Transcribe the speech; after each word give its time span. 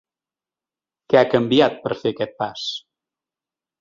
Què 1.13 1.21
ha 1.21 1.27
canviat 1.35 1.77
per 1.85 1.93
fer 2.03 2.15
aquest 2.15 2.35
pas? 2.41 2.65